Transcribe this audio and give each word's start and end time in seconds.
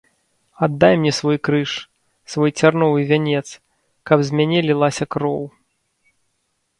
Аддай 0.55 0.97
мне 0.97 1.11
свой 1.11 1.37
крыж, 1.37 1.71
свой 2.31 2.51
цярновы 2.63 3.03
вянец, 3.11 3.45
каб 4.09 4.19
з 4.31 4.39
мяне 4.39 4.59
лілася 4.69 5.05
кроў. 5.17 5.43